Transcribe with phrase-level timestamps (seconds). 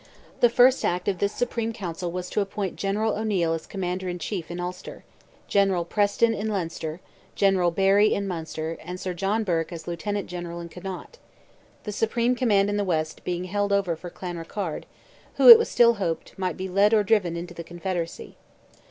[0.39, 4.17] The first act of this Supreme Council was to appoint General O'Neil as Commander in
[4.17, 5.03] Chief in Ulster;
[5.47, 7.01] General Preston, in Leinster;
[7.35, 11.19] General Barry, in Munster; and Sir John Burke as Lieutenant General in Connaught;
[11.83, 14.85] the supreme command in the West being held over for Clanrickarde,
[15.35, 18.37] who, it was still hoped, might be led or driven into the Confederacy.